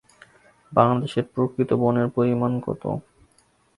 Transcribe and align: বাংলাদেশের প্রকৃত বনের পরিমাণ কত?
বাংলাদেশের 0.71 1.25
প্রকৃত 1.33 1.69
বনের 1.73 2.07
পরিমাণ 2.07 2.51
কত? 2.59 2.83